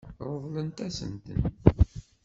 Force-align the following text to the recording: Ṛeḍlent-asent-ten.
Ṛeḍlent-asent-ten. 0.33 1.41